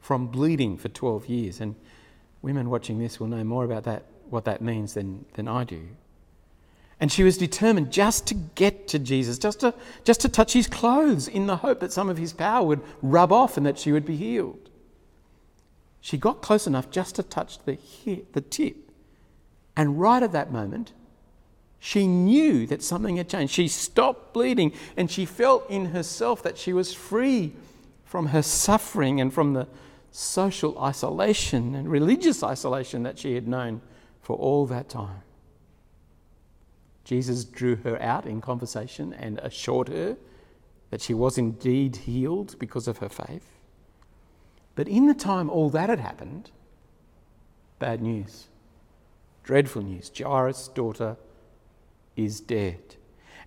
from 0.00 0.28
bleeding 0.28 0.78
for 0.78 0.88
12 0.88 1.26
years, 1.26 1.60
and 1.60 1.74
women 2.40 2.70
watching 2.70 2.98
this 2.98 3.20
will 3.20 3.26
know 3.26 3.44
more 3.44 3.66
about 3.66 3.84
that, 3.84 4.04
what 4.30 4.46
that 4.46 4.62
means 4.62 4.94
than, 4.94 5.26
than 5.34 5.46
I 5.46 5.64
do. 5.64 5.86
And 6.98 7.12
she 7.12 7.24
was 7.24 7.36
determined 7.36 7.92
just 7.92 8.26
to 8.28 8.34
get 8.34 8.88
to 8.88 8.98
Jesus, 8.98 9.38
just 9.38 9.60
to, 9.60 9.74
just 10.04 10.22
to 10.22 10.28
touch 10.30 10.54
his 10.54 10.66
clothes 10.66 11.28
in 11.28 11.48
the 11.48 11.58
hope 11.58 11.80
that 11.80 11.92
some 11.92 12.08
of 12.08 12.16
his 12.16 12.32
power 12.32 12.66
would 12.66 12.80
rub 13.02 13.30
off 13.30 13.58
and 13.58 13.66
that 13.66 13.78
she 13.78 13.92
would 13.92 14.06
be 14.06 14.16
healed. 14.16 14.67
She 16.00 16.16
got 16.16 16.42
close 16.42 16.66
enough 16.66 16.90
just 16.90 17.16
to 17.16 17.22
touch 17.22 17.58
the, 17.64 17.78
the 18.32 18.40
tip. 18.40 18.76
And 19.76 20.00
right 20.00 20.22
at 20.22 20.32
that 20.32 20.52
moment, 20.52 20.92
she 21.78 22.06
knew 22.06 22.66
that 22.66 22.82
something 22.82 23.16
had 23.16 23.28
changed. 23.28 23.52
She 23.52 23.68
stopped 23.68 24.32
bleeding 24.32 24.72
and 24.96 25.10
she 25.10 25.24
felt 25.24 25.68
in 25.70 25.86
herself 25.86 26.42
that 26.42 26.58
she 26.58 26.72
was 26.72 26.92
free 26.92 27.52
from 28.04 28.26
her 28.26 28.42
suffering 28.42 29.20
and 29.20 29.32
from 29.32 29.52
the 29.52 29.68
social 30.10 30.78
isolation 30.82 31.74
and 31.74 31.88
religious 31.88 32.42
isolation 32.42 33.02
that 33.04 33.18
she 33.18 33.34
had 33.34 33.46
known 33.46 33.80
for 34.20 34.34
all 34.36 34.66
that 34.66 34.88
time. 34.88 35.22
Jesus 37.04 37.44
drew 37.44 37.76
her 37.76 38.00
out 38.02 38.26
in 38.26 38.40
conversation 38.40 39.12
and 39.12 39.38
assured 39.38 39.88
her 39.88 40.16
that 40.90 41.00
she 41.00 41.14
was 41.14 41.38
indeed 41.38 41.96
healed 41.96 42.56
because 42.58 42.88
of 42.88 42.98
her 42.98 43.08
faith. 43.08 43.57
But 44.78 44.86
in 44.86 45.06
the 45.06 45.14
time 45.14 45.50
all 45.50 45.70
that 45.70 45.88
had 45.88 45.98
happened, 45.98 46.52
bad 47.80 48.00
news, 48.00 48.46
dreadful 49.42 49.82
news. 49.82 50.08
Jairus' 50.16 50.68
daughter 50.68 51.16
is 52.14 52.40
dead. 52.40 52.94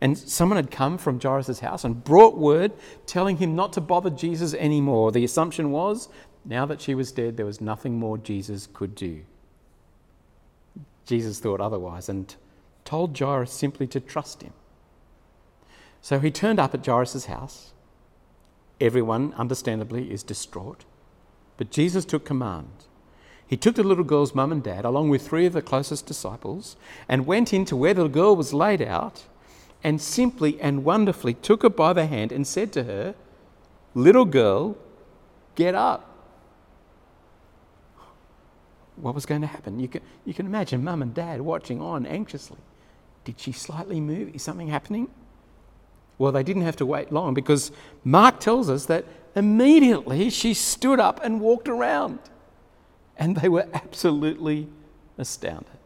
And 0.02 0.18
someone 0.18 0.58
had 0.58 0.70
come 0.70 0.98
from 0.98 1.22
Jairus' 1.22 1.62
house 1.62 1.86
and 1.86 2.04
brought 2.04 2.38
word 2.38 2.74
telling 3.06 3.38
him 3.38 3.56
not 3.56 3.72
to 3.72 3.80
bother 3.80 4.10
Jesus 4.10 4.54
anymore. 4.56 5.14
The 5.14 5.24
assumption 5.24 5.72
was 5.72 6.10
now 6.44 6.66
that 6.66 6.82
she 6.82 6.94
was 6.94 7.14
dead, 7.14 7.38
there 7.38 7.46
was 7.46 7.62
nothing 7.62 7.98
more 7.98 8.18
Jesus 8.18 8.68
could 8.74 8.94
do. 8.94 9.22
Jesus 11.06 11.40
thought 11.40 11.62
otherwise 11.62 12.10
and 12.10 12.36
told 12.84 13.18
Jairus 13.18 13.54
simply 13.54 13.88
to 13.88 14.02
trust 14.02 14.42
him. 14.42 14.52
So 16.02 16.20
he 16.20 16.30
turned 16.30 16.60
up 16.60 16.74
at 16.74 16.86
Jairus' 16.86 17.28
house. 17.28 17.72
Everyone, 18.82 19.34
understandably, 19.38 20.12
is 20.12 20.24
distraught. 20.24 20.84
But 21.62 21.70
Jesus 21.70 22.06
took 22.06 22.26
command. 22.26 22.72
He 23.46 23.56
took 23.56 23.76
the 23.76 23.84
little 23.84 24.04
girl's 24.04 24.34
mum 24.34 24.52
and 24.52 24.64
dad, 24.64 24.84
along 24.84 25.10
with 25.10 25.28
three 25.28 25.46
of 25.46 25.54
the 25.54 25.62
closest 25.62 26.08
disciples, 26.08 26.76
and 27.08 27.28
went 27.28 27.54
into 27.54 27.76
where 27.76 27.94
the 27.94 28.08
girl 28.08 28.36
was 28.36 28.52
laid 28.52 28.82
out, 28.82 29.26
and 29.84 30.02
simply 30.02 30.60
and 30.60 30.84
wonderfully 30.84 31.36
took 31.36 31.62
her 31.62 31.70
by 31.70 31.94
the 31.94 32.08
hand 32.08 32.32
and 32.32 32.48
said 32.48 32.74
to 32.74 32.86
her, 32.86 33.14
Little 33.94 34.26
girl, 34.26 34.76
get 35.54 35.76
up. 35.76 36.18
What 38.96 39.14
was 39.14 39.28
going 39.28 39.42
to 39.42 39.48
happen? 39.48 39.80
You 39.80 39.88
can, 39.88 40.02
you 40.26 40.34
can 40.34 40.48
imagine 40.48 40.84
mum 40.84 41.04
and 41.04 41.14
dad 41.14 41.42
watching 41.42 41.80
on 41.80 42.08
anxiously. 42.08 42.58
Did 43.24 43.40
she 43.40 43.52
slightly 43.52 44.00
move? 44.02 44.34
Is 44.34 44.42
something 44.42 44.70
happening? 44.70 45.12
Well, 46.22 46.32
they 46.32 46.44
didn't 46.44 46.62
have 46.62 46.76
to 46.76 46.86
wait 46.86 47.12
long 47.12 47.34
because 47.34 47.72
Mark 48.04 48.40
tells 48.40 48.70
us 48.70 48.86
that 48.86 49.06
immediately 49.36 50.30
she 50.30 50.54
stood 50.54 51.00
up 51.00 51.20
and 51.24 51.42
walked 51.42 51.68
around. 51.68 52.20
And 53.18 53.38
they 53.38 53.50
were 53.50 53.66
absolutely 53.74 54.68
astounded. 55.18 55.80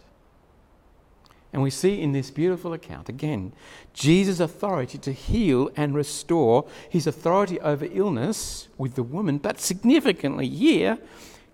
And 1.54 1.64
we 1.64 1.70
see 1.70 2.02
in 2.02 2.12
this 2.12 2.32
beautiful 2.32 2.74
account, 2.74 3.08
again, 3.08 3.54
Jesus' 3.94 4.42
authority 4.42 4.98
to 4.98 5.14
heal 5.14 5.72
and 5.78 5.96
restore, 5.96 6.66
his 6.90 7.08
authority 7.08 7.58
over 7.62 7.88
illness 7.90 8.68
with 8.78 8.96
the 8.96 9.04
woman, 9.04 9.38
but 9.38 9.62
significantly 9.62 10.50
here, 10.50 10.98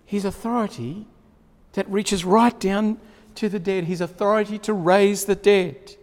his 0.04 0.24
authority 0.24 1.06
that 1.74 1.88
reaches 1.88 2.24
right 2.24 2.58
down 2.58 2.98
to 3.36 3.48
the 3.48 3.60
dead, 3.60 3.84
his 3.84 4.00
authority 4.00 4.58
to 4.58 4.72
raise 4.72 5.26
the 5.26 5.36
dead. 5.36 5.94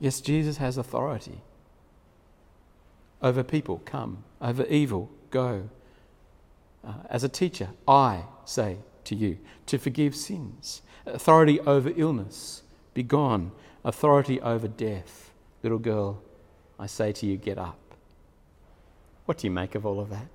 Yes, 0.00 0.20
Jesus 0.20 0.56
has 0.56 0.76
authority 0.76 1.42
over 3.22 3.42
people, 3.42 3.82
come. 3.84 4.24
Over 4.40 4.64
evil, 4.64 5.10
go. 5.30 5.68
Uh, 6.86 6.94
as 7.10 7.22
a 7.22 7.28
teacher, 7.28 7.70
I 7.86 8.24
say 8.44 8.78
to 9.04 9.14
you 9.14 9.38
to 9.66 9.78
forgive 9.78 10.16
sins. 10.16 10.82
Authority 11.06 11.60
over 11.60 11.92
illness, 11.96 12.62
be 12.94 13.02
gone. 13.02 13.52
Authority 13.84 14.40
over 14.40 14.68
death. 14.68 15.30
Little 15.62 15.78
girl, 15.78 16.22
I 16.78 16.86
say 16.86 17.12
to 17.12 17.26
you, 17.26 17.36
get 17.36 17.58
up. 17.58 17.78
What 19.26 19.38
do 19.38 19.46
you 19.46 19.50
make 19.50 19.74
of 19.74 19.84
all 19.84 20.00
of 20.00 20.10
that? 20.10 20.26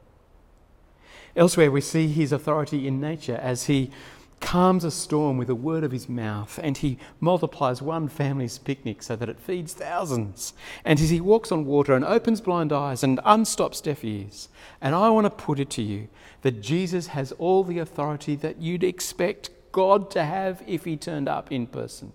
Elsewhere, 1.36 1.72
we 1.72 1.82
see 1.82 2.08
his 2.08 2.32
authority 2.32 2.88
in 2.88 3.02
nature 3.02 3.36
as 3.36 3.66
he 3.66 3.92
calms 4.40 4.84
a 4.84 4.92
storm 4.92 5.38
with 5.38 5.50
a 5.50 5.56
word 5.56 5.84
of 5.84 5.92
his 5.92 6.08
mouth, 6.08 6.60
and 6.62 6.78
he 6.78 6.98
multiplies 7.20 7.82
one 7.82 8.08
family's 8.08 8.58
picnic 8.58 9.02
so 9.02 9.16
that 9.16 9.30
it 9.30 9.40
feeds 9.40 9.74
thousands. 9.74 10.54
And 10.84 11.00
as 11.00 11.10
he 11.10 11.20
walks 11.20 11.52
on 11.52 11.66
water 11.66 11.94
and 11.94 12.06
opens 12.06 12.42
blind 12.42 12.72
eyes 12.72 13.04
and 13.04 13.20
unstops 13.20 13.82
deaf 13.82 14.04
ears. 14.04 14.50
And 14.82 14.94
I 14.94 15.10
want 15.10 15.26
to 15.26 15.30
put 15.30 15.60
it 15.60 15.70
to 15.72 15.82
you 15.82 16.08
that 16.42 16.62
Jesus 16.62 17.08
has 17.08 17.32
all 17.34 17.64
the 17.64 17.80
authority 17.80 18.36
that 18.36 18.62
you'd 18.62 18.84
expect 18.84 19.50
God 19.72 20.12
to 20.12 20.24
have 20.24 20.64
if 20.68 20.86
he 20.86 20.96
turned 20.96 21.28
up 21.28 21.52
in 21.52 21.68
person. 21.68 22.14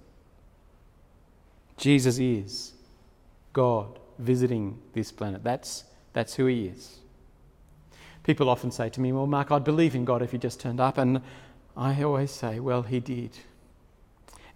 Jesus 1.76 2.18
is 2.18 2.72
God 3.52 3.98
visiting 4.18 4.78
this 4.92 5.10
planet. 5.10 5.42
That's, 5.42 5.84
that's 6.12 6.34
who 6.34 6.46
he 6.46 6.66
is. 6.66 6.98
People 8.22 8.48
often 8.48 8.70
say 8.70 8.88
to 8.90 9.00
me, 9.00 9.12
Well, 9.12 9.26
Mark, 9.26 9.50
I'd 9.50 9.64
believe 9.64 9.94
in 9.94 10.04
God 10.04 10.22
if 10.22 10.32
he 10.32 10.38
just 10.38 10.60
turned 10.60 10.80
up. 10.80 10.98
And 10.98 11.22
I 11.80 12.02
always 12.02 12.30
say, 12.30 12.60
well, 12.60 12.82
he 12.82 13.00
did. 13.00 13.38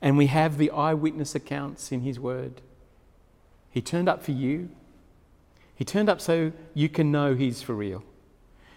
And 0.03 0.19
we 0.19 0.27
have 0.27 0.59
the 0.59 0.71
eyewitness 0.71 1.35
accounts 1.35 1.91
in 1.91 2.03
his 2.03 2.21
word. 2.21 2.61
He 3.71 3.81
turned 3.81 4.11
up 4.11 4.23
for 4.23 4.33
you, 4.33 4.69
He 5.75 5.85
turned 5.85 6.11
up 6.11 6.21
so 6.21 6.53
you 6.75 6.89
can 6.89 7.11
know 7.11 7.35
He's 7.35 7.63
for 7.63 7.75
real. 7.75 8.05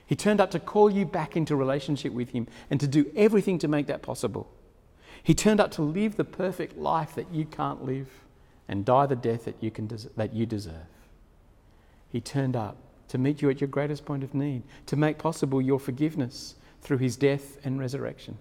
He 0.06 0.16
turned 0.16 0.39
up 0.39 0.50
to 0.51 0.60
call 0.60 0.89
you 0.89 1.06
back 1.06 1.36
into 1.36 1.56
relationship 1.56 2.13
with 2.13 2.30
Him 2.30 2.48
and 2.72 2.80
to 2.80 2.88
do 2.88 3.12
everything 3.16 3.60
to 3.60 3.68
make 3.68 3.86
that 3.88 4.01
possible. 4.01 4.50
He 5.22 5.36
turned 5.36 5.60
up 5.60 5.70
to 5.72 5.82
live 5.82 6.16
the 6.16 6.24
perfect 6.24 6.77
life 6.77 7.13
that 7.16 7.32
you 7.32 7.46
can't 7.46 7.84
live 7.84 8.08
and 8.68 8.86
die 8.86 9.06
the 9.06 9.16
death 9.18 9.44
that 9.46 9.62
you, 9.62 9.70
can 9.70 9.88
des- 9.88 10.10
that 10.16 10.34
you 10.34 10.46
deserve. 10.46 10.88
He 12.10 12.22
turned 12.22 12.56
up 12.56 12.77
to 13.10 13.18
meet 13.18 13.42
you 13.42 13.50
at 13.50 13.60
your 13.60 13.68
greatest 13.68 14.06
point 14.06 14.24
of 14.24 14.34
need, 14.34 14.63
to 14.86 14.96
make 14.96 15.18
possible 15.18 15.62
your 15.62 15.80
forgiveness 15.80 16.56
through 16.81 16.98
His 16.98 17.15
death 17.15 17.57
and 17.65 17.79
resurrection. 17.79 18.38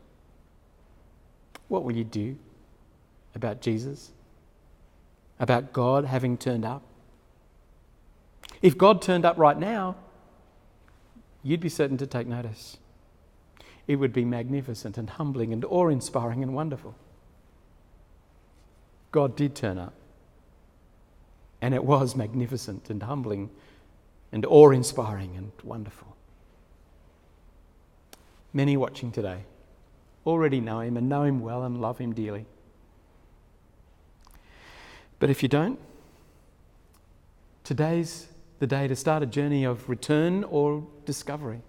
What 1.68 1.84
will 1.84 1.96
you 1.96 2.04
do 2.04 2.36
about 3.34 3.60
Jesus? 3.60 4.10
About 5.38 5.72
God 5.72 6.04
having 6.04 6.36
turned 6.36 6.64
up? 6.64 6.82
If 8.62 8.78
God 8.78 9.02
turned 9.02 9.24
up 9.24 9.36
right 9.36 9.58
now, 9.58 9.96
you'd 11.42 11.60
be 11.60 11.68
certain 11.68 11.96
to 11.98 12.06
take 12.06 12.26
notice. 12.26 12.78
It 13.86 13.96
would 13.96 14.12
be 14.12 14.24
magnificent 14.24 14.98
and 14.98 15.08
humbling 15.10 15.52
and 15.52 15.64
awe 15.64 15.88
inspiring 15.88 16.42
and 16.42 16.54
wonderful. 16.54 16.94
God 19.12 19.36
did 19.36 19.54
turn 19.54 19.78
up. 19.78 19.94
And 21.60 21.74
it 21.74 21.84
was 21.84 22.16
magnificent 22.16 22.90
and 22.90 23.02
humbling 23.02 23.50
and 24.32 24.44
awe 24.44 24.70
inspiring 24.70 25.36
and 25.36 25.52
wonderful. 25.62 26.15
Many 28.56 28.78
watching 28.78 29.12
today 29.12 29.40
already 30.24 30.62
know 30.62 30.80
him 30.80 30.96
and 30.96 31.10
know 31.10 31.24
him 31.24 31.40
well 31.40 31.62
and 31.64 31.78
love 31.78 31.98
him 31.98 32.14
dearly. 32.14 32.46
But 35.18 35.28
if 35.28 35.42
you 35.42 35.48
don't, 35.50 35.78
today's 37.64 38.28
the 38.58 38.66
day 38.66 38.88
to 38.88 38.96
start 38.96 39.22
a 39.22 39.26
journey 39.26 39.64
of 39.64 39.90
return 39.90 40.42
or 40.42 40.86
discovery. 41.04 41.60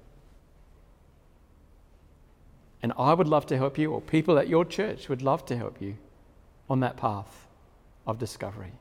And 2.82 2.94
I 2.98 3.14
would 3.14 3.28
love 3.28 3.46
to 3.48 3.58
help 3.58 3.78
you, 3.78 3.92
or 3.92 4.00
people 4.00 4.40
at 4.40 4.48
your 4.48 4.64
church 4.64 5.10
would 5.10 5.22
love 5.22 5.46
to 5.48 5.58
help 5.58 5.82
you 5.82 5.98
on 6.70 6.80
that 6.80 6.96
path 6.96 7.48
of 8.06 8.18
discovery 8.18 8.72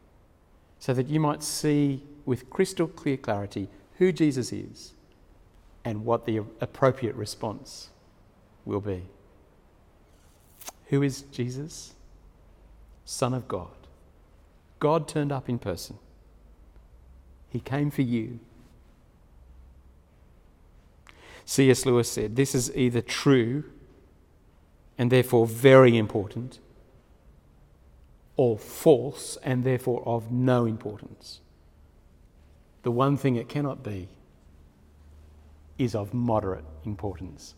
so 0.78 0.94
that 0.94 1.08
you 1.08 1.18
might 1.18 1.42
see 1.42 2.04
with 2.25 2.50
crystal 2.50 2.86
clear 2.86 3.16
clarity 3.16 3.68
who 3.98 4.12
Jesus 4.12 4.52
is 4.52 4.92
and 5.84 6.04
what 6.04 6.25
the 6.25 6.36
appropriate 6.60 7.16
response 7.16 7.90
will 8.66 8.80
be. 8.80 9.04
Who 10.88 11.02
is 11.02 11.23
Jesus? 11.23 11.94
Son 13.04 13.32
of 13.32 13.49
God. 13.49 13.68
God 14.78 15.08
turned 15.08 15.32
up 15.32 15.49
in 15.49 15.58
person. 15.58 15.99
He 17.49 17.61
came 17.61 17.90
for 17.90 18.02
you. 18.02 18.40
C.S. 21.46 21.87
Lewis 21.87 22.11
said, 22.11 22.37
This 22.37 22.54
is 22.54 22.75
either 22.76 23.00
true 23.00 23.64
and 24.99 25.11
therefore 25.11 25.46
very 25.46 25.96
important, 25.96 26.58
or 28.37 28.58
false 28.58 29.38
and 29.42 29.62
therefore 29.62 30.02
of 30.06 30.30
no 30.30 30.66
importance. 30.66 31.40
The 32.82 32.90
one 32.90 33.16
thing 33.16 33.37
it 33.37 33.49
cannot 33.49 33.82
be 33.82 34.08
is 35.78 35.94
of 35.94 36.14
moderate 36.14 36.64
importance. 36.85 37.54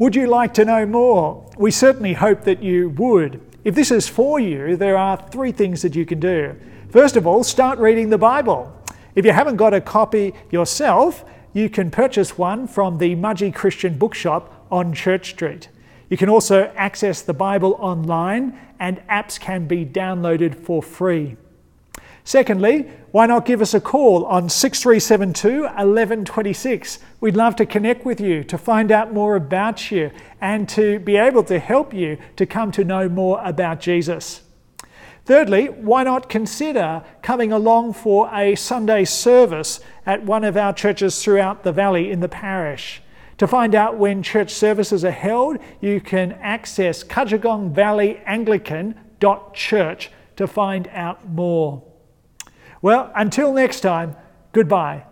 Would 0.00 0.16
you 0.16 0.28
like 0.28 0.54
to 0.54 0.64
know 0.64 0.86
more? 0.86 1.44
We 1.58 1.70
certainly 1.70 2.14
hope 2.14 2.44
that 2.44 2.62
you 2.62 2.88
would. 2.88 3.38
If 3.64 3.74
this 3.74 3.90
is 3.90 4.08
for 4.08 4.40
you, 4.40 4.74
there 4.74 4.96
are 4.96 5.18
three 5.30 5.52
things 5.52 5.82
that 5.82 5.94
you 5.94 6.06
can 6.06 6.18
do. 6.18 6.56
First 6.88 7.16
of 7.16 7.26
all, 7.26 7.44
start 7.44 7.78
reading 7.78 8.08
the 8.08 8.16
Bible. 8.16 8.74
If 9.14 9.26
you 9.26 9.32
haven't 9.32 9.56
got 9.56 9.74
a 9.74 9.80
copy 9.82 10.32
yourself, 10.50 11.22
you 11.52 11.68
can 11.68 11.90
purchase 11.90 12.38
one 12.38 12.66
from 12.66 12.96
the 12.96 13.14
Mudgee 13.14 13.54
Christian 13.54 13.98
Bookshop 13.98 14.66
on 14.70 14.94
Church 14.94 15.32
Street. 15.32 15.68
You 16.08 16.16
can 16.16 16.30
also 16.30 16.72
access 16.76 17.20
the 17.20 17.34
Bible 17.34 17.76
online, 17.78 18.58
and 18.78 19.06
apps 19.06 19.38
can 19.38 19.66
be 19.66 19.84
downloaded 19.84 20.54
for 20.54 20.82
free. 20.82 21.36
Secondly, 22.30 22.86
why 23.10 23.26
not 23.26 23.44
give 23.44 23.60
us 23.60 23.74
a 23.74 23.80
call 23.80 24.24
on 24.26 24.48
6372 24.48 25.62
1126? 25.62 27.00
We'd 27.20 27.34
love 27.34 27.56
to 27.56 27.66
connect 27.66 28.04
with 28.06 28.20
you, 28.20 28.44
to 28.44 28.56
find 28.56 28.92
out 28.92 29.12
more 29.12 29.34
about 29.34 29.90
you, 29.90 30.12
and 30.40 30.68
to 30.68 31.00
be 31.00 31.16
able 31.16 31.42
to 31.42 31.58
help 31.58 31.92
you 31.92 32.18
to 32.36 32.46
come 32.46 32.70
to 32.70 32.84
know 32.84 33.08
more 33.08 33.40
about 33.42 33.80
Jesus. 33.80 34.42
Thirdly, 35.24 35.70
why 35.70 36.04
not 36.04 36.28
consider 36.28 37.02
coming 37.20 37.50
along 37.50 37.94
for 37.94 38.32
a 38.32 38.54
Sunday 38.54 39.06
service 39.06 39.80
at 40.06 40.22
one 40.22 40.44
of 40.44 40.56
our 40.56 40.72
churches 40.72 41.20
throughout 41.24 41.64
the 41.64 41.72
valley 41.72 42.12
in 42.12 42.20
the 42.20 42.28
parish? 42.28 43.02
To 43.38 43.48
find 43.48 43.74
out 43.74 43.98
when 43.98 44.22
church 44.22 44.54
services 44.54 45.04
are 45.04 45.10
held, 45.10 45.58
you 45.80 46.00
can 46.00 46.34
access 46.34 47.02
Cudgegong 47.02 47.72
Valley 47.72 48.18
Anglican.church 48.24 50.10
to 50.36 50.46
find 50.46 50.86
out 50.92 51.28
more. 51.28 51.89
Well, 52.82 53.10
until 53.14 53.52
next 53.52 53.80
time, 53.80 54.16
goodbye. 54.52 55.04